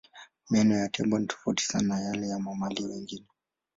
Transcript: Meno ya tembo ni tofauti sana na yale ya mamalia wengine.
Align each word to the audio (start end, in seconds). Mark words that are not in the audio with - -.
Meno 0.51 0.73
ya 0.75 0.89
tembo 0.89 1.19
ni 1.19 1.27
tofauti 1.27 1.63
sana 1.63 1.87
na 1.87 2.01
yale 2.01 2.27
ya 2.27 2.39
mamalia 2.39 2.87
wengine. 2.87 3.27